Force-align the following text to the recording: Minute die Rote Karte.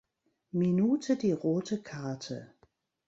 Minute 0.49 1.15
die 1.15 1.31
Rote 1.31 1.83
Karte. 1.83 2.55